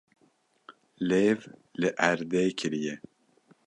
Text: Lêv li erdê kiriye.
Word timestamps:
Lêv 1.07 1.39
li 1.79 1.89
erdê 2.11 2.43
kiriye. 2.59 2.95